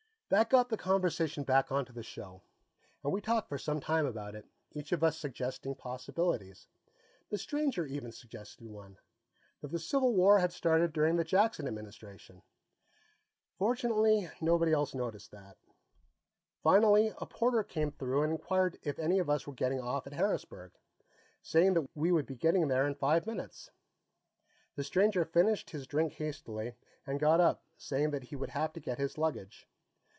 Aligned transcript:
That 0.31 0.49
got 0.49 0.69
the 0.69 0.77
conversation 0.77 1.43
back 1.43 1.73
onto 1.73 1.91
the 1.91 2.03
show, 2.03 2.41
and 3.03 3.11
we 3.11 3.19
talked 3.19 3.49
for 3.49 3.57
some 3.57 3.81
time 3.81 4.05
about 4.05 4.33
it, 4.33 4.45
each 4.71 4.93
of 4.93 5.03
us 5.03 5.17
suggesting 5.19 5.75
possibilities. 5.75 6.69
The 7.29 7.37
stranger 7.37 7.85
even 7.85 8.13
suggested 8.13 8.65
one 8.65 8.97
that 9.59 9.71
the 9.71 9.77
Civil 9.77 10.13
War 10.13 10.39
had 10.39 10.53
started 10.53 10.93
during 10.93 11.17
the 11.17 11.25
Jackson 11.25 11.67
Administration. 11.67 12.43
Fortunately, 13.57 14.29
nobody 14.39 14.71
else 14.71 14.95
noticed 14.95 15.31
that. 15.31 15.57
Finally, 16.63 17.11
a 17.17 17.25
porter 17.25 17.61
came 17.61 17.91
through 17.91 18.23
and 18.23 18.31
inquired 18.31 18.79
if 18.83 18.99
any 18.99 19.19
of 19.19 19.29
us 19.29 19.45
were 19.45 19.51
getting 19.53 19.81
off 19.81 20.07
at 20.07 20.13
Harrisburg, 20.13 20.71
saying 21.41 21.73
that 21.73 21.89
we 21.93 22.09
would 22.09 22.25
be 22.25 22.35
getting 22.37 22.61
in 22.61 22.71
in 22.71 22.95
five 22.95 23.27
minutes. 23.27 23.69
The 24.77 24.85
stranger 24.85 25.25
finished 25.25 25.71
his 25.71 25.85
drink 25.87 26.13
hastily 26.13 26.75
and 27.05 27.19
got 27.19 27.41
up, 27.41 27.65
saying 27.75 28.11
that 28.11 28.23
he 28.23 28.37
would 28.37 28.51
have 28.51 28.71
to 28.71 28.79
get 28.79 28.97
his 28.97 29.17
luggage. 29.17 29.67